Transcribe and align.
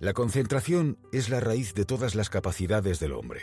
La 0.00 0.12
concentración 0.12 0.96
es 1.10 1.28
la 1.28 1.40
raíz 1.40 1.74
de 1.74 1.84
todas 1.84 2.14
las 2.14 2.30
capacidades 2.30 3.00
del 3.00 3.12
hombre. 3.12 3.40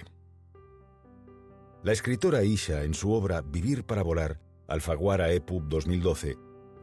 La 1.83 1.91
escritora 1.91 2.43
Isha, 2.43 2.83
en 2.83 2.93
su 2.93 3.11
obra 3.11 3.41
Vivir 3.41 3.83
para 3.83 4.03
volar, 4.03 4.39
Alfaguara 4.69 5.33
EPUB 5.33 5.67
2012, 5.67 6.37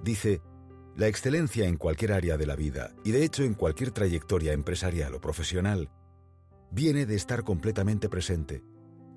dice, 0.04 0.42
la 0.94 1.08
excelencia 1.08 1.66
en 1.66 1.78
cualquier 1.78 2.12
área 2.12 2.36
de 2.36 2.44
la 2.44 2.54
vida, 2.54 2.92
y 3.02 3.12
de 3.12 3.24
hecho 3.24 3.44
en 3.44 3.54
cualquier 3.54 3.92
trayectoria 3.92 4.52
empresarial 4.52 5.14
o 5.14 5.22
profesional, 5.22 5.88
viene 6.70 7.06
de 7.06 7.14
estar 7.14 7.42
completamente 7.42 8.10
presente, 8.10 8.62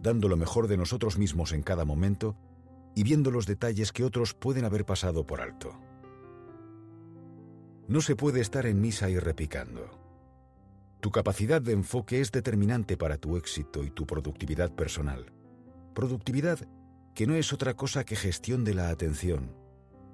dando 0.02 0.30
lo 0.30 0.38
mejor 0.38 0.70
de 0.70 0.78
nosotros 0.78 1.18
mismos 1.18 1.52
en 1.52 1.64
cada 1.64 1.84
momento 1.84 2.38
y 2.96 3.04
viendo 3.04 3.30
los 3.30 3.46
detalles 3.46 3.92
que 3.92 4.06
otros 4.06 4.34
pueden 4.34 4.64
haber 4.64 4.86
pasado 4.86 5.26
por 5.26 5.42
alto. 5.42 5.78
No 7.90 8.00
se 8.00 8.16
puede 8.16 8.40
estar 8.40 8.66
en 8.66 8.80
misa 8.80 9.10
y 9.10 9.20
repicando. 9.20 10.05
Tu 11.06 11.12
capacidad 11.12 11.62
de 11.62 11.74
enfoque 11.74 12.20
es 12.20 12.32
determinante 12.32 12.98
para 12.98 13.18
tu 13.18 13.38
éxito 13.38 13.84
y 13.84 13.92
tu 13.92 14.08
productividad 14.08 14.72
personal. 14.72 15.32
Productividad 15.94 16.68
que 17.14 17.28
no 17.28 17.36
es 17.36 17.54
otra 17.54 17.76
cosa 17.76 18.04
que 18.04 18.16
gestión 18.16 18.64
de 18.64 18.74
la 18.74 18.90
atención, 18.90 19.56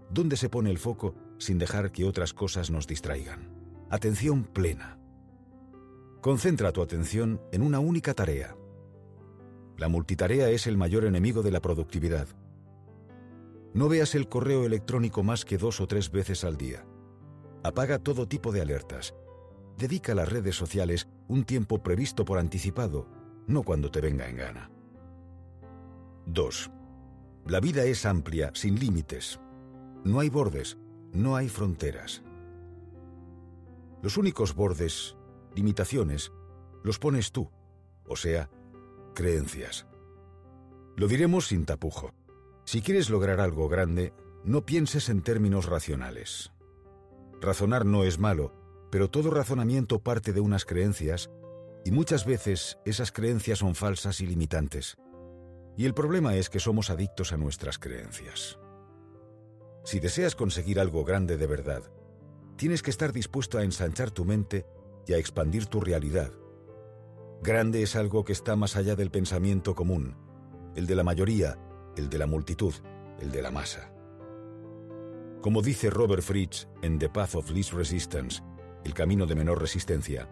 donde 0.10 0.36
se 0.36 0.50
pone 0.50 0.70
el 0.70 0.78
foco 0.78 1.16
sin 1.38 1.60
dejar 1.60 1.94
que 1.94 2.04
otras 2.04 2.34
cosas 2.34 2.72
nos 2.72 2.88
distraigan. 2.88 3.56
Atención 3.90 4.44
plena. 4.44 5.00
Concentra 6.20 6.74
tu 6.74 6.82
atención 6.82 7.40
en 7.54 7.62
una 7.62 7.80
única 7.80 8.14
tarea. 8.14 8.58
La 9.78 9.88
multitarea 9.88 10.50
es 10.50 10.68
el 10.68 10.76
mayor 10.76 11.06
enemigo 11.06 11.42
de 11.42 11.52
la 11.52 11.62
productividad. 11.62 12.28
No 13.74 13.88
veas 13.88 14.14
el 14.14 14.28
correo 14.28 14.66
electrónico 14.66 15.24
más 15.24 15.46
que 15.46 15.58
dos 15.58 15.80
o 15.80 15.88
tres 15.88 16.12
veces 16.12 16.44
al 16.44 16.58
día. 16.58 16.86
Apaga 17.64 17.98
todo 17.98 18.28
tipo 18.28 18.52
de 18.52 18.60
alertas. 18.60 19.14
Dedica 19.82 20.12
a 20.12 20.16
las 20.16 20.30
redes 20.30 20.56
sociales 20.56 21.08
un 21.28 21.44
tiempo 21.44 21.82
previsto 21.82 22.24
por 22.24 22.38
anticipado, 22.38 23.08
no 23.48 23.64
cuando 23.64 23.90
te 23.90 24.00
venga 24.00 24.30
en 24.30 24.38
gana. 24.38 24.70
2. 26.28 26.70
La 27.48 27.60
vida 27.60 27.84
es 27.86 28.06
amplia, 28.06 28.52
sin 28.54 28.80
límites. 28.80 29.40
No 30.04 30.20
hay 30.20 30.30
bordes, 30.30 30.78
no 31.14 31.36
hay 31.36 31.50
fronteras. 31.50 32.22
Los 34.04 34.18
únicos 34.18 34.54
bordes, 34.54 35.18
limitaciones, 35.56 36.32
los 36.84 37.00
pones 37.00 37.32
tú, 37.32 37.50
o 38.06 38.16
sea, 38.16 38.52
creencias. 39.16 39.88
Lo 40.96 41.08
diremos 41.08 41.48
sin 41.48 41.66
tapujo. 41.66 42.14
Si 42.66 42.84
quieres 42.84 43.10
lograr 43.10 43.40
algo 43.40 43.68
grande, 43.68 44.14
no 44.44 44.64
pienses 44.64 45.10
en 45.10 45.24
términos 45.24 45.66
racionales. 45.66 46.52
Razonar 47.42 47.84
no 47.84 48.04
es 48.04 48.20
malo, 48.20 48.61
pero 48.92 49.10
todo 49.10 49.32
razonamiento 49.32 50.00
parte 50.00 50.34
de 50.34 50.42
unas 50.42 50.66
creencias 50.66 51.32
y 51.84 51.92
muchas 51.92 52.26
veces 52.26 52.78
esas 52.86 53.12
creencias 53.12 53.60
son 53.60 53.74
falsas 53.74 54.22
y 54.22 54.28
limitantes. 54.28 54.98
Y 55.78 55.86
el 55.86 55.94
problema 55.94 56.36
es 56.36 56.50
que 56.50 56.60
somos 56.60 56.90
adictos 56.90 57.32
a 57.32 57.38
nuestras 57.38 57.80
creencias. 57.80 58.60
Si 59.84 60.00
deseas 60.00 60.36
conseguir 60.36 60.80
algo 60.80 61.04
grande 61.04 61.38
de 61.38 61.48
verdad, 61.48 61.82
tienes 62.58 62.84
que 62.84 62.92
estar 62.92 63.14
dispuesto 63.14 63.58
a 63.58 63.64
ensanchar 63.64 64.12
tu 64.12 64.26
mente 64.26 64.68
y 65.08 65.14
a 65.14 65.18
expandir 65.18 65.66
tu 65.66 65.80
realidad. 65.80 66.32
Grande 67.42 67.82
es 67.82 67.96
algo 67.96 68.24
que 68.24 68.34
está 68.34 68.56
más 68.56 68.76
allá 68.76 68.96
del 68.96 69.10
pensamiento 69.10 69.74
común, 69.74 70.16
el 70.76 70.86
de 70.86 70.96
la 70.96 71.04
mayoría, 71.04 71.58
el 71.98 72.10
de 72.10 72.20
la 72.20 72.28
multitud, 72.28 72.74
el 73.20 73.32
de 73.32 73.42
la 73.42 73.50
masa. 73.50 73.92
Como 75.42 75.64
dice 75.64 75.90
Robert 75.90 76.22
Fritz 76.22 76.68
en 76.84 77.00
The 77.00 77.10
Path 77.10 77.34
of 77.34 77.50
Least 77.50 77.74
Resistance, 77.74 78.44
el 78.84 78.94
camino 78.94 79.26
de 79.26 79.36
menor 79.36 79.60
resistencia, 79.60 80.30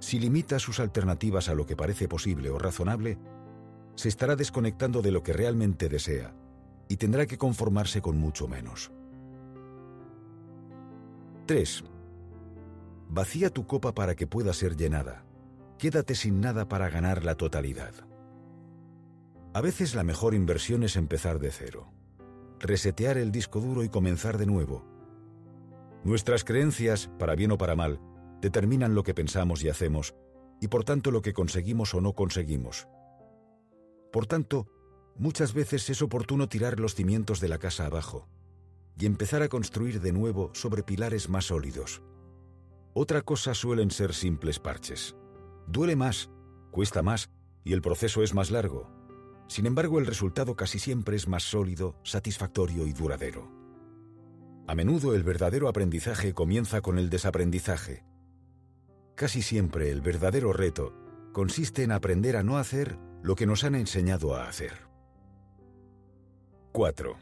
si 0.00 0.18
limita 0.18 0.58
sus 0.58 0.80
alternativas 0.80 1.48
a 1.48 1.54
lo 1.54 1.66
que 1.66 1.76
parece 1.76 2.08
posible 2.08 2.50
o 2.50 2.58
razonable, 2.58 3.18
se 3.96 4.08
estará 4.08 4.36
desconectando 4.36 5.02
de 5.02 5.10
lo 5.10 5.22
que 5.22 5.32
realmente 5.32 5.88
desea 5.88 6.34
y 6.88 6.96
tendrá 6.96 7.26
que 7.26 7.36
conformarse 7.36 8.00
con 8.00 8.16
mucho 8.16 8.46
menos. 8.46 8.92
3. 11.46 11.84
Vacía 13.08 13.50
tu 13.50 13.66
copa 13.66 13.94
para 13.94 14.14
que 14.14 14.26
pueda 14.26 14.52
ser 14.52 14.76
llenada. 14.76 15.24
Quédate 15.78 16.14
sin 16.14 16.40
nada 16.40 16.68
para 16.68 16.90
ganar 16.90 17.24
la 17.24 17.34
totalidad. 17.34 17.92
A 19.54 19.60
veces 19.60 19.94
la 19.94 20.04
mejor 20.04 20.34
inversión 20.34 20.82
es 20.82 20.96
empezar 20.96 21.38
de 21.38 21.50
cero. 21.50 21.90
Resetear 22.60 23.16
el 23.16 23.32
disco 23.32 23.60
duro 23.60 23.82
y 23.82 23.88
comenzar 23.88 24.38
de 24.38 24.46
nuevo. 24.46 24.84
Nuestras 26.08 26.42
creencias, 26.42 27.10
para 27.18 27.34
bien 27.34 27.52
o 27.52 27.58
para 27.58 27.76
mal, 27.76 28.00
determinan 28.40 28.94
lo 28.94 29.02
que 29.02 29.12
pensamos 29.12 29.62
y 29.62 29.68
hacemos, 29.68 30.14
y 30.58 30.68
por 30.68 30.82
tanto 30.82 31.10
lo 31.10 31.20
que 31.20 31.34
conseguimos 31.34 31.92
o 31.92 32.00
no 32.00 32.14
conseguimos. 32.14 32.88
Por 34.10 34.24
tanto, 34.24 34.68
muchas 35.18 35.52
veces 35.52 35.90
es 35.90 36.00
oportuno 36.00 36.48
tirar 36.48 36.80
los 36.80 36.94
cimientos 36.94 37.40
de 37.40 37.48
la 37.48 37.58
casa 37.58 37.84
abajo 37.84 38.26
y 38.98 39.04
empezar 39.04 39.42
a 39.42 39.50
construir 39.50 40.00
de 40.00 40.12
nuevo 40.12 40.50
sobre 40.54 40.82
pilares 40.82 41.28
más 41.28 41.44
sólidos. 41.44 42.02
Otra 42.94 43.20
cosa 43.20 43.52
suelen 43.52 43.90
ser 43.90 44.14
simples 44.14 44.58
parches. 44.58 45.14
Duele 45.66 45.94
más, 45.94 46.30
cuesta 46.70 47.02
más 47.02 47.28
y 47.64 47.74
el 47.74 47.82
proceso 47.82 48.22
es 48.22 48.32
más 48.32 48.50
largo. 48.50 48.90
Sin 49.46 49.66
embargo, 49.66 49.98
el 49.98 50.06
resultado 50.06 50.56
casi 50.56 50.78
siempre 50.78 51.16
es 51.16 51.28
más 51.28 51.42
sólido, 51.42 52.00
satisfactorio 52.02 52.86
y 52.86 52.94
duradero. 52.94 53.57
A 54.68 54.74
menudo 54.74 55.14
el 55.14 55.22
verdadero 55.22 55.66
aprendizaje 55.66 56.34
comienza 56.34 56.82
con 56.82 56.98
el 56.98 57.08
desaprendizaje. 57.08 58.04
Casi 59.14 59.40
siempre 59.40 59.90
el 59.90 60.02
verdadero 60.02 60.52
reto 60.52 60.94
consiste 61.32 61.84
en 61.84 61.90
aprender 61.90 62.36
a 62.36 62.42
no 62.42 62.58
hacer 62.58 62.98
lo 63.22 63.34
que 63.34 63.46
nos 63.46 63.64
han 63.64 63.74
enseñado 63.74 64.36
a 64.36 64.46
hacer. 64.46 64.72
4. 66.72 67.16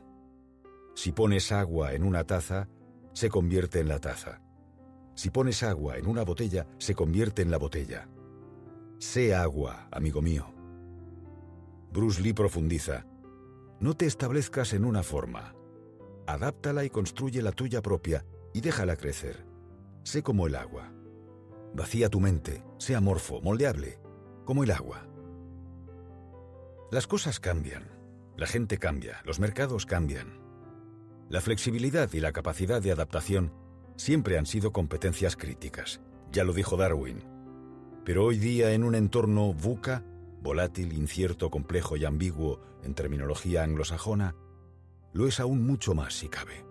Si 0.97 1.13
pones 1.13 1.53
agua 1.53 1.93
en 1.93 2.03
una 2.03 2.25
taza, 2.25 2.69
se 3.13 3.29
convierte 3.29 3.79
en 3.79 3.87
la 3.87 4.01
taza. 4.01 4.43
Si 5.15 5.31
pones 5.31 5.63
agua 5.63 5.99
en 5.99 6.09
una 6.09 6.25
botella, 6.25 6.67
se 6.79 6.97
convierte 6.97 7.43
en 7.43 7.53
la 7.53 7.59
botella. 7.59 8.09
Sé 8.99 9.37
agua, 9.37 9.87
amigo 9.93 10.21
mío. 10.21 10.53
Bruce 11.93 12.21
Lee 12.21 12.33
profundiza. 12.33 13.07
No 13.79 13.95
te 13.95 14.07
establezcas 14.07 14.73
en 14.73 14.85
una 14.85 15.05
forma. 15.05 15.56
Adáptala 16.27 16.85
y 16.85 16.91
construye 16.91 17.41
la 17.43 17.53
tuya 17.53 17.83
propia 17.83 18.25
y 18.53 18.61
déjala 18.61 18.97
crecer. 18.97 19.47
Sé 20.03 20.23
como 20.23 20.47
el 20.47 20.57
agua. 20.57 20.93
Vacía 21.75 22.09
tu 22.09 22.21
mente, 22.21 22.65
sé 22.79 22.97
amorfo, 22.97 23.41
moldeable, 23.41 23.99
como 24.45 24.65
el 24.65 24.71
agua. 24.71 25.07
Las 26.91 27.07
cosas 27.07 27.39
cambian. 27.41 27.91
La 28.37 28.47
gente 28.47 28.79
cambia, 28.79 29.23
los 29.25 29.41
mercados 29.41 29.87
cambian. 29.87 30.41
La 31.29 31.41
flexibilidad 31.41 32.13
y 32.13 32.21
la 32.21 32.33
capacidad 32.33 32.81
de 32.81 32.93
adaptación 32.93 33.53
siempre 33.97 34.39
han 34.39 34.47
sido 34.47 34.73
competencias 34.73 35.37
críticas, 35.37 36.01
ya 36.31 36.45
lo 36.45 36.53
dijo 36.53 36.77
Darwin. 36.77 37.25
Pero 38.05 38.25
hoy 38.25 38.39
día 38.39 38.73
en 38.73 38.85
un 38.85 38.95
entorno 38.95 39.53
VUCA, 39.53 40.05
volátil, 40.41 40.93
incierto, 40.93 41.51
complejo 41.51 41.97
y 41.97 42.05
ambiguo 42.05 42.61
en 42.85 42.95
terminología 42.95 43.65
anglosajona, 43.65 44.37
lo 45.17 45.27
es 45.27 45.41
aún 45.41 45.67
mucho 45.67 45.95
más 45.95 46.13
si 46.13 46.29
cabe. 46.29 46.67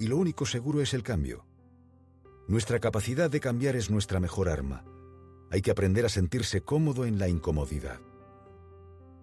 Y 0.00 0.08
lo 0.08 0.16
único 0.16 0.46
seguro 0.46 0.80
es 0.80 0.94
el 0.94 1.04
cambio. 1.04 1.46
Nuestra 2.48 2.80
capacidad 2.80 3.30
de 3.30 3.38
cambiar 3.38 3.76
es 3.76 3.88
nuestra 3.88 4.18
mejor 4.18 4.48
arma. 4.48 4.84
Hay 5.52 5.62
que 5.62 5.70
aprender 5.70 6.04
a 6.04 6.08
sentirse 6.08 6.62
cómodo 6.62 7.04
en 7.04 7.20
la 7.20 7.28
incomodidad. 7.28 8.00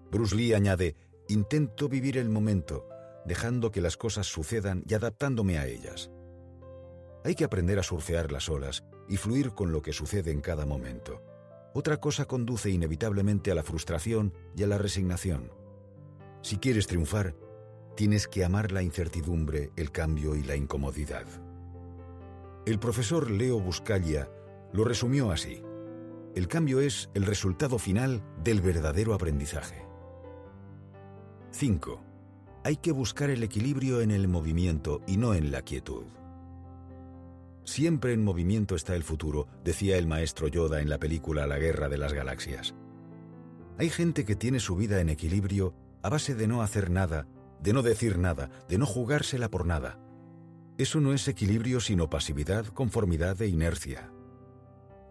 Bruce 0.09 0.35
Lee 0.35 0.53
añade, 0.53 0.95
Intento 1.27 1.89
vivir 1.89 2.17
el 2.17 2.29
momento, 2.29 2.87
dejando 3.25 3.71
que 3.71 3.81
las 3.81 3.97
cosas 3.97 4.25
sucedan 4.25 4.83
y 4.87 4.93
adaptándome 4.93 5.59
a 5.59 5.67
ellas. 5.67 6.09
Hay 7.25 7.35
que 7.35 7.43
aprender 7.43 7.77
a 7.77 7.83
surfear 7.83 8.31
las 8.31 8.47
olas 8.47 8.85
y 9.09 9.17
fluir 9.17 9.51
con 9.51 9.71
lo 9.71 9.81
que 9.81 9.91
sucede 9.91 10.31
en 10.31 10.41
cada 10.41 10.65
momento. 10.65 11.21
Otra 11.73 11.97
cosa 11.97 12.25
conduce 12.25 12.69
inevitablemente 12.69 13.51
a 13.51 13.55
la 13.55 13.63
frustración 13.63 14.33
y 14.55 14.63
a 14.63 14.67
la 14.67 14.77
resignación. 14.77 15.51
Si 16.41 16.57
quieres 16.57 16.87
triunfar, 16.87 17.35
tienes 17.99 18.29
que 18.29 18.45
amar 18.45 18.71
la 18.71 18.81
incertidumbre, 18.81 19.73
el 19.75 19.91
cambio 19.91 20.33
y 20.33 20.41
la 20.41 20.55
incomodidad. 20.55 21.25
El 22.65 22.79
profesor 22.79 23.29
Leo 23.29 23.59
Buscaglia 23.59 24.31
lo 24.71 24.85
resumió 24.85 25.31
así. 25.31 25.61
El 26.33 26.47
cambio 26.47 26.79
es 26.79 27.09
el 27.13 27.25
resultado 27.25 27.77
final 27.77 28.23
del 28.41 28.61
verdadero 28.61 29.13
aprendizaje. 29.13 29.85
5. 31.51 32.01
Hay 32.63 32.77
que 32.77 32.93
buscar 32.93 33.31
el 33.31 33.43
equilibrio 33.43 33.99
en 33.99 34.11
el 34.11 34.29
movimiento 34.29 35.01
y 35.05 35.17
no 35.17 35.33
en 35.33 35.51
la 35.51 35.63
quietud. 35.63 36.05
Siempre 37.65 38.13
en 38.13 38.23
movimiento 38.23 38.75
está 38.75 38.95
el 38.95 39.03
futuro, 39.03 39.49
decía 39.65 39.97
el 39.97 40.07
maestro 40.07 40.47
Yoda 40.47 40.79
en 40.79 40.87
la 40.87 40.99
película 40.99 41.47
La 41.47 41.59
Guerra 41.59 41.89
de 41.89 41.97
las 41.97 42.13
Galaxias. 42.13 42.73
Hay 43.77 43.89
gente 43.89 44.23
que 44.23 44.37
tiene 44.37 44.61
su 44.61 44.77
vida 44.77 45.01
en 45.01 45.09
equilibrio 45.09 45.73
a 46.01 46.07
base 46.07 46.33
de 46.33 46.47
no 46.47 46.61
hacer 46.61 46.91
nada, 46.91 47.27
de 47.61 47.73
no 47.73 47.81
decir 47.81 48.17
nada, 48.17 48.49
de 48.67 48.77
no 48.77 48.85
jugársela 48.85 49.49
por 49.49 49.65
nada. 49.65 49.99
Eso 50.77 51.01
no 51.01 51.13
es 51.13 51.27
equilibrio 51.27 51.79
sino 51.79 52.09
pasividad, 52.09 52.65
conformidad 52.67 53.41
e 53.41 53.47
inercia. 53.47 54.11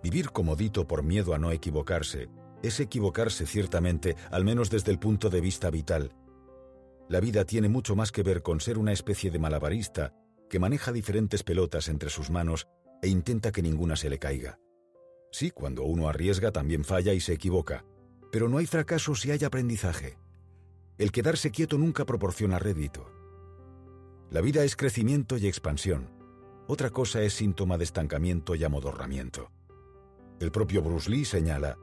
Vivir 0.03 0.31
comodito 0.31 0.87
por 0.87 1.03
miedo 1.03 1.35
a 1.35 1.39
no 1.39 1.51
equivocarse 1.53 2.29
es 2.63 2.81
equivocarse 2.81 3.47
ciertamente, 3.47 4.17
al 4.31 4.45
menos 4.45 4.71
desde 4.71 4.91
el 4.91 4.99
punto 4.99 5.31
de 5.31 5.41
vista 5.41 5.71
vital. 5.71 6.13
La 7.09 7.21
vida 7.21 7.45
tiene 7.45 7.69
mucho 7.69 7.97
más 7.97 8.13
que 8.13 8.23
ver 8.23 8.43
con 8.43 8.61
ser 8.61 8.79
una 8.79 8.93
especie 8.93 9.31
de 9.31 9.39
malabarista 9.39 10.15
que 10.49 10.59
maneja 10.59 10.93
diferentes 10.93 11.43
pelotas 11.43 11.89
entre 11.89 12.11
sus 12.11 12.31
manos 12.31 12.67
e 13.03 13.09
intenta 13.09 13.53
que 13.53 13.63
ninguna 13.63 13.97
se 13.97 14.11
le 14.11 14.19
caiga. 14.19 14.59
Sí, 15.31 15.51
cuando 15.51 15.85
uno 15.85 16.09
arriesga 16.09 16.53
también 16.53 16.85
falla 16.85 17.13
y 17.13 17.21
se 17.21 17.35
equivoca, 17.35 17.85
pero 18.33 18.49
no 18.49 18.59
hay 18.59 18.67
fracaso 18.67 19.15
si 19.15 19.31
hay 19.31 19.45
aprendizaje. 19.45 20.19
El 20.99 21.13
quedarse 21.13 21.53
quieto 21.53 21.79
nunca 21.79 22.05
proporciona 22.05 22.59
rédito. 22.59 23.09
La 24.31 24.41
vida 24.41 24.65
es 24.65 24.75
crecimiento 24.75 25.37
y 25.37 25.47
expansión. 25.47 26.11
Otra 26.67 26.91
cosa 26.91 27.23
es 27.23 27.35
síntoma 27.35 27.79
de 27.79 27.85
estancamiento 27.85 28.57
y 28.57 28.65
amodorramiento. 28.65 29.53
El 30.41 30.51
propio 30.51 30.83
Bruce 30.83 31.09
Lee 31.09 31.25
señala, 31.25 31.79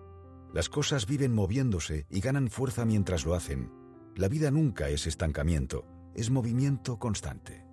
las 0.54 0.68
cosas 0.68 1.06
viven 1.06 1.34
moviéndose 1.34 2.06
y 2.10 2.20
ganan 2.20 2.50
fuerza 2.50 2.84
mientras 2.84 3.26
lo 3.26 3.36
hacen. 3.36 3.72
La 4.16 4.28
vida 4.28 4.52
nunca 4.52 4.90
es 4.90 5.08
estancamiento, 5.08 5.86
es 6.14 6.30
movimiento 6.30 7.00
constante. 7.00 7.66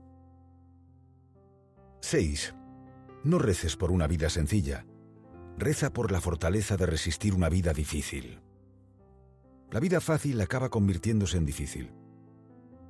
6. 2.00 2.54
No 3.24 3.38
reces 3.38 3.76
por 3.76 3.90
una 3.90 4.06
vida 4.06 4.30
sencilla. 4.30 4.86
Reza 5.58 5.92
por 5.92 6.12
la 6.12 6.20
fortaleza 6.20 6.76
de 6.76 6.86
resistir 6.86 7.34
una 7.34 7.48
vida 7.48 7.72
difícil. 7.72 8.40
La 9.72 9.80
vida 9.80 10.02
fácil 10.02 10.38
acaba 10.42 10.68
convirtiéndose 10.68 11.38
en 11.38 11.46
difícil. 11.46 11.90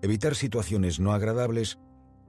Evitar 0.02 0.34
situaciones 0.34 0.98
no 0.98 1.12
agradables 1.12 1.78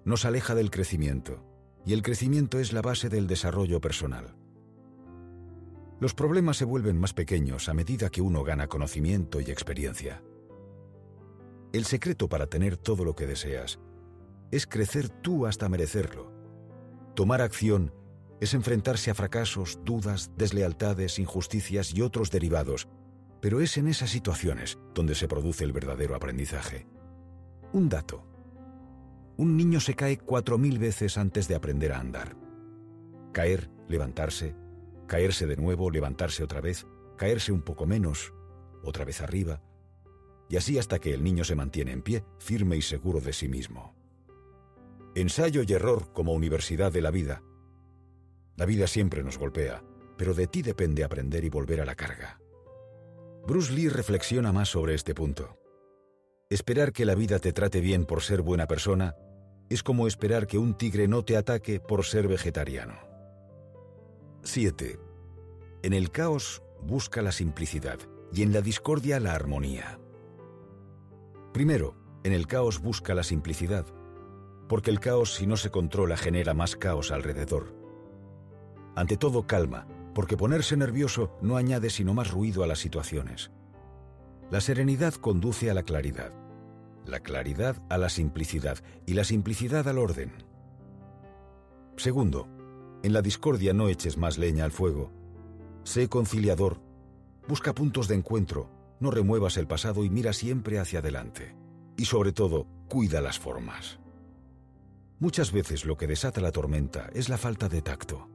nos 0.06 0.26
aleja 0.26 0.54
del 0.54 0.70
crecimiento, 0.70 1.44
y 1.88 1.94
el 1.94 2.04
crecimiento 2.04 2.60
es 2.60 2.72
la 2.72 2.84
base 2.84 3.10
del 3.10 3.26
desarrollo 3.26 3.82
personal. 3.82 4.36
Los 6.00 6.14
problemas 6.14 6.58
se 6.58 6.66
vuelven 6.66 7.00
más 7.00 7.14
pequeños 7.14 7.68
a 7.68 7.74
medida 7.74 8.12
que 8.12 8.22
uno 8.22 8.44
gana 8.44 8.68
conocimiento 8.68 9.42
y 9.42 9.46
experiencia. 9.46 10.22
El 11.72 11.86
secreto 11.86 12.30
para 12.30 12.46
tener 12.46 12.78
todo 12.78 13.06
lo 13.06 13.16
que 13.16 13.26
deseas 13.26 13.80
es 14.52 14.68
crecer 14.68 15.10
tú 15.10 15.48
hasta 15.48 15.68
merecerlo. 15.68 16.32
Tomar 17.16 17.42
acción 17.42 17.92
es 18.40 18.54
enfrentarse 18.54 19.10
a 19.10 19.16
fracasos, 19.16 19.80
dudas, 19.84 20.30
deslealtades, 20.38 21.18
injusticias 21.18 21.92
y 21.96 22.02
otros 22.02 22.30
derivados, 22.30 22.88
pero 23.44 23.60
es 23.60 23.78
en 23.78 23.90
esas 23.90 24.10
situaciones 24.10 24.80
donde 24.96 25.16
se 25.16 25.28
produce 25.28 25.66
el 25.66 25.74
verdadero 25.74 26.16
aprendizaje. 26.16 26.88
Un 27.74 27.90
dato. 27.90 28.26
Un 29.36 29.58
niño 29.58 29.82
se 29.82 29.96
cae 29.96 30.18
cuatro 30.18 30.58
mil 30.58 30.80
veces 30.80 31.18
antes 31.18 31.50
de 31.50 31.56
aprender 31.56 31.92
a 31.92 32.00
andar. 32.00 32.38
Caer, 33.34 33.70
levantarse, 33.90 34.56
caerse 35.08 35.46
de 35.46 35.58
nuevo, 35.58 35.92
levantarse 35.92 36.42
otra 36.42 36.62
vez, 36.62 36.88
caerse 37.18 37.52
un 37.52 37.64
poco 37.64 37.86
menos, 37.86 38.34
otra 38.82 39.04
vez 39.04 39.20
arriba, 39.20 39.62
y 40.48 40.56
así 40.56 40.80
hasta 40.80 41.00
que 41.00 41.14
el 41.14 41.22
niño 41.22 41.44
se 41.44 41.56
mantiene 41.56 41.92
en 41.92 42.02
pie, 42.02 42.24
firme 42.40 42.78
y 42.78 42.82
seguro 42.82 43.20
de 43.20 43.34
sí 43.34 43.50
mismo. 43.50 43.94
Ensayo 45.16 45.64
y 45.68 45.74
error 45.74 46.14
como 46.14 46.32
universidad 46.32 46.94
de 46.94 47.02
la 47.02 47.12
vida. 47.12 47.44
La 48.56 48.66
vida 48.66 48.88
siempre 48.88 49.22
nos 49.22 49.38
golpea, 49.38 49.84
pero 50.18 50.34
de 50.34 50.48
ti 50.48 50.62
depende 50.62 51.04
aprender 51.04 51.44
y 51.44 51.50
volver 51.50 51.82
a 51.82 51.86
la 51.86 51.96
carga. 51.96 52.40
Bruce 53.46 53.74
Lee 53.74 53.90
reflexiona 53.90 54.54
más 54.54 54.70
sobre 54.70 54.94
este 54.94 55.14
punto. 55.14 55.58
Esperar 56.50 56.94
que 56.94 57.04
la 57.04 57.14
vida 57.14 57.40
te 57.40 57.52
trate 57.52 57.82
bien 57.82 58.06
por 58.06 58.22
ser 58.22 58.42
buena 58.42 58.68
persona 58.68 59.18
es 59.70 59.84
como 59.84 60.08
esperar 60.08 60.48
que 60.48 60.58
un 60.58 60.78
tigre 60.78 61.10
no 61.10 61.26
te 61.26 61.36
ataque 61.36 61.82
por 61.82 62.06
ser 62.06 62.30
vegetariano. 62.30 62.94
7. 64.44 64.98
En 65.82 65.92
el 65.92 66.10
caos 66.10 66.64
busca 66.82 67.22
la 67.22 67.34
simplicidad 67.34 68.00
y 68.32 68.44
en 68.44 68.54
la 68.54 68.62
discordia 68.62 69.20
la 69.20 69.34
armonía. 69.34 70.00
Primero, 71.52 71.98
en 72.24 72.32
el 72.32 72.48
caos 72.48 72.80
busca 72.80 73.14
la 73.14 73.24
simplicidad, 73.24 73.86
porque 74.70 74.90
el 74.90 75.02
caos 75.02 75.34
si 75.34 75.48
no 75.48 75.58
se 75.58 75.70
controla 75.70 76.16
genera 76.16 76.54
más 76.54 76.78
caos 76.78 77.12
alrededor. 77.12 77.76
Ante 78.96 79.18
todo, 79.18 79.46
calma, 79.48 79.86
porque 80.14 80.38
ponerse 80.38 80.78
nervioso 80.78 81.38
no 81.42 81.58
añade 81.58 81.90
sino 81.90 82.14
más 82.14 82.32
ruido 82.32 82.64
a 82.64 82.68
las 82.68 82.80
situaciones. 82.80 83.52
La 84.52 84.62
serenidad 84.62 85.14
conduce 85.16 85.70
a 85.72 85.74
la 85.74 85.84
claridad, 85.84 86.32
la 87.06 87.20
claridad 87.20 87.82
a 87.90 87.98
la 87.98 88.10
simplicidad 88.10 88.78
y 89.06 89.14
la 89.14 89.24
simplicidad 89.24 89.88
al 89.88 89.98
orden. 89.98 90.32
Segundo, 91.98 92.48
en 93.04 93.14
la 93.14 93.22
discordia 93.22 93.74
no 93.74 93.90
eches 93.90 94.18
más 94.18 94.38
leña 94.38 94.64
al 94.64 94.72
fuego. 94.72 95.12
Sé 95.84 96.08
conciliador. 96.08 96.80
Busca 97.48 97.74
puntos 97.74 98.08
de 98.08 98.16
encuentro. 98.16 98.70
No 99.00 99.12
remuevas 99.12 99.58
el 99.58 99.68
pasado 99.68 100.06
y 100.06 100.10
mira 100.10 100.32
siempre 100.32 100.80
hacia 100.80 101.00
adelante. 101.00 101.56
Y 101.98 102.06
sobre 102.06 102.32
todo, 102.32 102.68
cuida 102.88 103.20
las 103.22 103.40
formas. 103.40 104.00
Muchas 105.20 105.52
veces 105.52 105.86
lo 105.86 105.98
que 105.98 106.08
desata 106.08 106.42
la 106.42 106.52
tormenta 106.52 107.10
es 107.14 107.30
la 107.30 107.38
falta 107.38 107.70
de 107.70 107.82
tacto. 107.82 108.30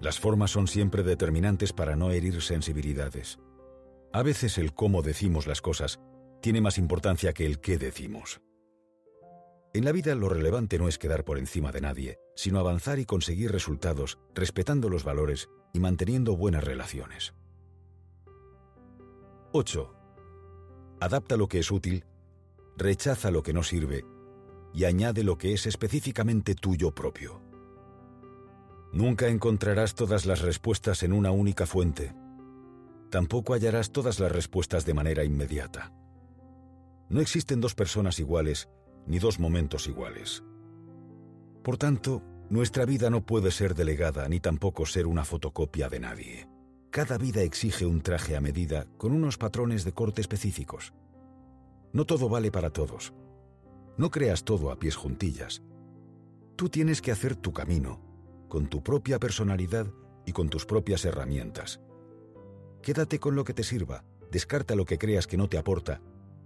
Las 0.00 0.20
formas 0.20 0.50
son 0.50 0.68
siempre 0.68 1.02
determinantes 1.02 1.72
para 1.72 1.96
no 1.96 2.10
herir 2.10 2.42
sensibilidades. 2.42 3.38
A 4.12 4.22
veces 4.22 4.58
el 4.58 4.74
cómo 4.74 5.02
decimos 5.02 5.46
las 5.46 5.60
cosas 5.60 6.00
tiene 6.40 6.60
más 6.60 6.78
importancia 6.78 7.32
que 7.32 7.46
el 7.46 7.60
qué 7.60 7.78
decimos. 7.78 8.40
En 9.72 9.84
la 9.84 9.92
vida 9.92 10.14
lo 10.14 10.28
relevante 10.28 10.78
no 10.78 10.88
es 10.88 10.98
quedar 10.98 11.24
por 11.24 11.38
encima 11.38 11.72
de 11.72 11.80
nadie, 11.80 12.18
sino 12.34 12.58
avanzar 12.58 12.98
y 12.98 13.04
conseguir 13.04 13.52
resultados 13.52 14.18
respetando 14.34 14.88
los 14.88 15.04
valores 15.04 15.48
y 15.72 15.80
manteniendo 15.80 16.36
buenas 16.36 16.64
relaciones. 16.64 17.34
8. 19.52 19.94
Adapta 21.00 21.36
lo 21.36 21.48
que 21.48 21.58
es 21.58 21.70
útil, 21.70 22.04
rechaza 22.76 23.30
lo 23.30 23.42
que 23.42 23.52
no 23.52 23.62
sirve 23.62 24.04
y 24.72 24.84
añade 24.84 25.24
lo 25.24 25.36
que 25.36 25.52
es 25.52 25.66
específicamente 25.66 26.54
tuyo 26.54 26.94
propio. 26.94 27.45
Nunca 28.96 29.28
encontrarás 29.28 29.94
todas 29.94 30.24
las 30.24 30.40
respuestas 30.40 31.02
en 31.02 31.12
una 31.12 31.30
única 31.30 31.66
fuente. 31.66 32.14
Tampoco 33.10 33.52
hallarás 33.52 33.92
todas 33.92 34.18
las 34.20 34.32
respuestas 34.32 34.86
de 34.86 34.94
manera 34.94 35.22
inmediata. 35.22 35.92
No 37.10 37.20
existen 37.20 37.60
dos 37.60 37.74
personas 37.74 38.18
iguales 38.20 38.70
ni 39.06 39.18
dos 39.18 39.38
momentos 39.38 39.86
iguales. 39.86 40.42
Por 41.62 41.76
tanto, 41.76 42.22
nuestra 42.48 42.86
vida 42.86 43.10
no 43.10 43.26
puede 43.26 43.50
ser 43.50 43.74
delegada 43.74 44.30
ni 44.30 44.40
tampoco 44.40 44.86
ser 44.86 45.06
una 45.06 45.26
fotocopia 45.26 45.90
de 45.90 46.00
nadie. 46.00 46.48
Cada 46.90 47.18
vida 47.18 47.42
exige 47.42 47.84
un 47.84 48.00
traje 48.00 48.34
a 48.34 48.40
medida 48.40 48.86
con 48.96 49.12
unos 49.12 49.36
patrones 49.36 49.84
de 49.84 49.92
corte 49.92 50.22
específicos. 50.22 50.94
No 51.92 52.06
todo 52.06 52.30
vale 52.30 52.50
para 52.50 52.70
todos. 52.70 53.12
No 53.98 54.10
creas 54.10 54.42
todo 54.42 54.70
a 54.70 54.78
pies 54.78 54.96
juntillas. 54.96 55.62
Tú 56.56 56.70
tienes 56.70 57.02
que 57.02 57.12
hacer 57.12 57.36
tu 57.36 57.52
camino, 57.52 58.05
con 58.48 58.68
tu 58.68 58.82
propia 58.82 59.18
personalidad 59.18 59.86
y 60.24 60.32
con 60.32 60.48
tus 60.48 60.66
propias 60.66 61.04
herramientas. 61.04 61.80
Quédate 62.82 63.18
con 63.18 63.34
lo 63.34 63.44
que 63.44 63.54
te 63.54 63.62
sirva, 63.62 64.04
descarta 64.30 64.74
lo 64.74 64.84
que 64.84 64.98
creas 64.98 65.26
que 65.26 65.36
no 65.36 65.48
te 65.48 65.58
aporta 65.58 66.00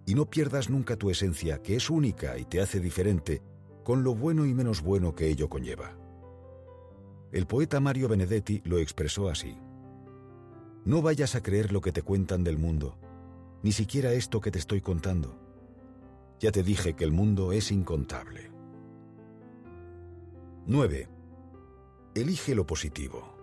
y 0.07 0.15
no 0.15 0.29
pierdas 0.29 0.71
nunca 0.71 0.97
tu 0.97 1.11
esencia, 1.11 1.63
que 1.63 1.77
es 1.77 1.91
única 1.91 2.39
y 2.39 2.45
te 2.45 2.61
hace 2.61 2.81
diferente, 2.81 3.43
con 3.85 4.03
lo 4.03 4.15
bueno 4.15 4.47
y 4.47 4.55
menos 4.55 4.83
bueno 4.83 5.15
que 5.15 5.29
ello 5.29 5.49
conlleva. 5.49 5.97
El 7.33 7.47
poeta 7.47 7.79
Mario 7.79 8.09
Benedetti 8.09 8.61
lo 8.65 8.79
expresó 8.79 9.29
así. 9.29 9.57
No 10.85 11.03
vayas 11.03 11.35
a 11.35 11.43
creer 11.43 11.73
lo 11.73 11.81
que 11.81 11.93
te 11.93 12.03
cuentan 12.03 12.43
del 12.43 12.59
mundo, 12.59 12.99
ni 13.63 13.73
siquiera 13.73 14.13
esto 14.13 14.41
que 14.41 14.51
te 14.51 14.59
estoy 14.59 14.81
contando. 14.81 15.39
Ya 16.41 16.51
te 16.51 16.63
dije 16.63 16.95
que 16.95 17.05
el 17.05 17.13
mundo 17.13 17.53
es 17.53 17.71
incontable. 17.71 18.51
9. 20.67 21.09
Elige 22.17 22.57
lo 22.57 22.67
positivo. 22.67 23.37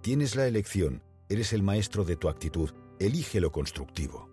Tienes 0.00 0.34
la 0.34 0.46
elección, 0.46 1.02
eres 1.28 1.52
el 1.52 1.62
maestro 1.62 2.02
de 2.02 2.16
tu 2.16 2.30
actitud, 2.30 2.70
elige 2.98 3.42
lo 3.42 3.52
constructivo. 3.52 4.30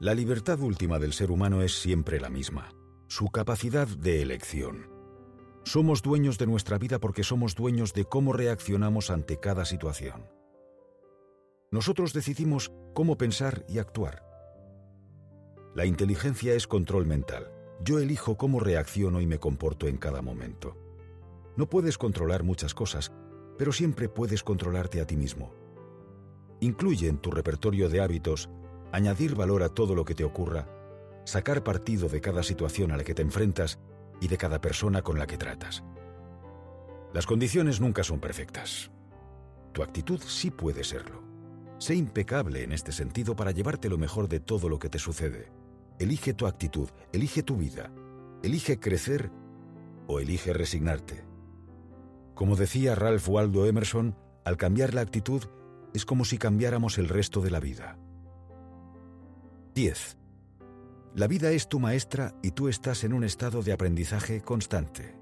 La 0.00 0.14
libertad 0.14 0.58
última 0.60 0.98
del 0.98 1.12
ser 1.12 1.30
humano 1.30 1.60
es 1.60 1.78
siempre 1.78 2.18
la 2.18 2.30
misma, 2.30 2.72
su 3.08 3.28
capacidad 3.28 3.86
de 3.86 4.22
elección. 4.22 4.88
Somos 5.64 6.00
dueños 6.00 6.38
de 6.38 6.46
nuestra 6.46 6.78
vida 6.78 6.98
porque 6.98 7.22
somos 7.22 7.54
dueños 7.54 7.92
de 7.92 8.06
cómo 8.06 8.32
reaccionamos 8.32 9.10
ante 9.10 9.38
cada 9.38 9.66
situación. 9.66 10.30
Nosotros 11.70 12.14
decidimos 12.14 12.72
cómo 12.94 13.18
pensar 13.18 13.66
y 13.68 13.80
actuar. 13.80 14.24
La 15.74 15.84
inteligencia 15.84 16.54
es 16.54 16.66
control 16.66 17.04
mental. 17.04 17.52
Yo 17.84 17.98
elijo 17.98 18.38
cómo 18.38 18.60
reacciono 18.60 19.20
y 19.20 19.26
me 19.26 19.38
comporto 19.38 19.86
en 19.86 19.98
cada 19.98 20.22
momento. 20.22 20.87
No 21.58 21.68
puedes 21.68 21.98
controlar 21.98 22.44
muchas 22.44 22.72
cosas, 22.72 23.10
pero 23.58 23.72
siempre 23.72 24.08
puedes 24.08 24.44
controlarte 24.44 25.00
a 25.00 25.06
ti 25.08 25.16
mismo. 25.16 25.52
Incluye 26.60 27.08
en 27.08 27.18
tu 27.18 27.32
repertorio 27.32 27.88
de 27.88 28.00
hábitos 28.00 28.48
añadir 28.92 29.34
valor 29.34 29.64
a 29.64 29.68
todo 29.68 29.96
lo 29.96 30.04
que 30.04 30.14
te 30.14 30.22
ocurra, 30.22 30.68
sacar 31.24 31.64
partido 31.64 32.08
de 32.08 32.20
cada 32.20 32.44
situación 32.44 32.92
a 32.92 32.96
la 32.96 33.02
que 33.02 33.12
te 33.12 33.22
enfrentas 33.22 33.80
y 34.20 34.28
de 34.28 34.38
cada 34.38 34.60
persona 34.60 35.02
con 35.02 35.18
la 35.18 35.26
que 35.26 35.36
tratas. 35.36 35.82
Las 37.12 37.26
condiciones 37.26 37.80
nunca 37.80 38.04
son 38.04 38.20
perfectas. 38.20 38.92
tu 39.72 39.82
actitud 39.82 40.20
sí 40.20 40.52
puede 40.52 40.84
serlo. 40.84 41.24
Sé 41.78 41.96
impecable 41.96 42.62
en 42.62 42.70
este 42.70 42.92
sentido 42.92 43.34
para 43.34 43.50
llevarte 43.50 43.88
lo 43.88 43.98
mejor 43.98 44.28
de 44.28 44.38
todo 44.38 44.68
lo 44.68 44.78
que 44.78 44.90
te 44.90 45.00
sucede. 45.00 45.50
Elige 45.98 46.34
tu 46.34 46.46
actitud, 46.46 46.88
elige 47.12 47.42
tu 47.42 47.56
vida. 47.56 47.90
Elige 48.44 48.78
crecer 48.78 49.32
o 50.06 50.20
elige 50.20 50.52
resignarte. 50.52 51.27
Como 52.38 52.54
decía 52.54 52.94
Ralph 52.94 53.28
Waldo 53.28 53.66
Emerson, 53.66 54.16
al 54.44 54.56
cambiar 54.56 54.94
la 54.94 55.00
actitud 55.00 55.42
es 55.92 56.04
como 56.04 56.24
si 56.24 56.38
cambiáramos 56.38 56.96
el 56.96 57.08
resto 57.08 57.40
de 57.40 57.50
la 57.50 57.58
vida. 57.58 57.98
10. 59.74 60.16
La 61.16 61.26
vida 61.26 61.50
es 61.50 61.68
tu 61.68 61.80
maestra 61.80 62.36
y 62.40 62.52
tú 62.52 62.68
estás 62.68 63.02
en 63.02 63.12
un 63.12 63.24
estado 63.24 63.64
de 63.64 63.72
aprendizaje 63.72 64.40
constante. 64.40 65.16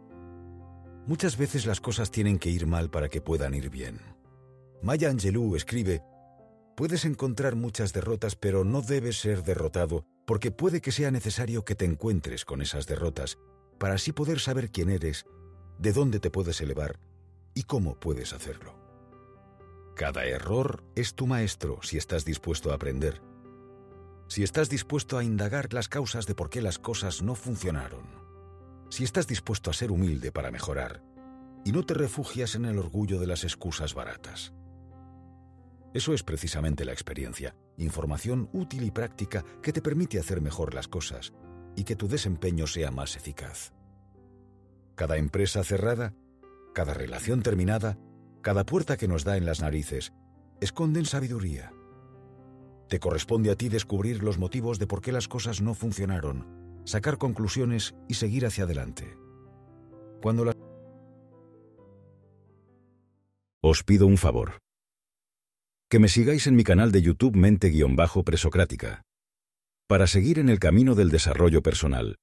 Muchas 1.06 1.38
veces 1.38 1.64
las 1.64 1.80
cosas 1.80 2.10
tienen 2.10 2.38
que 2.38 2.50
ir 2.50 2.66
mal 2.66 2.90
para 2.90 3.08
que 3.08 3.22
puedan 3.22 3.54
ir 3.54 3.70
bien. 3.70 3.98
Maya 4.82 5.08
Angelou 5.08 5.56
escribe, 5.56 6.02
Puedes 6.76 7.06
encontrar 7.06 7.56
muchas 7.56 7.94
derrotas, 7.94 8.36
pero 8.36 8.62
no 8.62 8.82
debes 8.82 9.18
ser 9.18 9.42
derrotado, 9.42 10.04
porque 10.26 10.50
puede 10.50 10.82
que 10.82 10.92
sea 10.92 11.10
necesario 11.10 11.64
que 11.64 11.76
te 11.76 11.86
encuentres 11.86 12.44
con 12.44 12.60
esas 12.60 12.86
derrotas, 12.86 13.38
para 13.78 13.94
así 13.94 14.12
poder 14.12 14.38
saber 14.38 14.70
quién 14.70 14.90
eres, 14.90 15.24
de 15.78 15.92
dónde 15.92 16.20
te 16.20 16.30
puedes 16.30 16.60
elevar 16.60 16.98
y 17.54 17.64
cómo 17.64 17.98
puedes 17.98 18.32
hacerlo. 18.32 18.74
Cada 19.94 20.24
error 20.24 20.84
es 20.94 21.14
tu 21.14 21.26
maestro 21.26 21.78
si 21.82 21.96
estás 21.96 22.24
dispuesto 22.24 22.70
a 22.70 22.74
aprender. 22.74 23.22
Si 24.28 24.42
estás 24.42 24.68
dispuesto 24.68 25.18
a 25.18 25.24
indagar 25.24 25.72
las 25.72 25.88
causas 25.88 26.26
de 26.26 26.34
por 26.34 26.50
qué 26.50 26.60
las 26.60 26.78
cosas 26.78 27.22
no 27.22 27.34
funcionaron 27.34 28.26
si 28.88 29.04
estás 29.04 29.26
dispuesto 29.26 29.70
a 29.70 29.74
ser 29.74 29.90
humilde 29.90 30.32
para 30.32 30.50
mejorar 30.50 31.02
y 31.64 31.72
no 31.72 31.84
te 31.84 31.94
refugias 31.94 32.54
en 32.54 32.64
el 32.64 32.78
orgullo 32.78 33.18
de 33.18 33.26
las 33.26 33.44
excusas 33.44 33.94
baratas. 33.94 34.52
Eso 35.92 36.12
es 36.12 36.22
precisamente 36.22 36.84
la 36.84 36.92
experiencia, 36.92 37.56
información 37.76 38.48
útil 38.52 38.84
y 38.84 38.90
práctica 38.90 39.44
que 39.62 39.72
te 39.72 39.82
permite 39.82 40.20
hacer 40.20 40.40
mejor 40.40 40.74
las 40.74 40.88
cosas 40.88 41.32
y 41.74 41.84
que 41.84 41.96
tu 41.96 42.06
desempeño 42.06 42.66
sea 42.66 42.90
más 42.90 43.16
eficaz. 43.16 43.72
Cada 44.96 45.18
empresa 45.18 45.62
cerrada, 45.62 46.14
cada 46.74 46.94
relación 46.94 47.42
terminada, 47.42 47.98
cada 48.42 48.64
puerta 48.64 48.96
que 48.96 49.08
nos 49.08 49.24
da 49.24 49.36
en 49.36 49.44
las 49.44 49.60
narices, 49.60 50.14
esconden 50.60 51.04
sabiduría. 51.04 51.72
Te 52.88 52.98
corresponde 52.98 53.50
a 53.50 53.56
ti 53.56 53.68
descubrir 53.68 54.22
los 54.22 54.38
motivos 54.38 54.78
de 54.78 54.86
por 54.86 55.02
qué 55.02 55.12
las 55.12 55.28
cosas 55.28 55.60
no 55.60 55.74
funcionaron 55.74 56.56
sacar 56.86 57.18
conclusiones 57.18 57.94
y 58.08 58.14
seguir 58.14 58.46
hacia 58.46 58.64
adelante. 58.64 59.18
Cuando 60.22 60.44
la... 60.44 60.52
Os 63.60 63.82
pido 63.82 64.06
un 64.06 64.16
favor. 64.16 64.58
Que 65.90 65.98
me 65.98 66.08
sigáis 66.08 66.46
en 66.46 66.54
mi 66.54 66.64
canal 66.64 66.92
de 66.92 67.02
YouTube 67.02 67.36
Mente-Presocrática. 67.36 69.02
Para 69.88 70.06
seguir 70.06 70.38
en 70.38 70.48
el 70.48 70.58
camino 70.58 70.94
del 70.94 71.10
desarrollo 71.10 71.62
personal 71.62 72.16